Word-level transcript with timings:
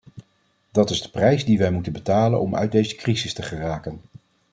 Dat 0.71 0.89
is 0.89 1.01
de 1.01 1.09
prijs 1.09 1.45
die 1.45 1.57
wij 1.57 1.71
moeten 1.71 1.91
betalen 1.93 2.39
om 2.41 2.55
uit 2.55 2.71
deze 2.71 2.95
crisis 2.95 3.33
te 3.33 3.41
geraken. 3.41 4.01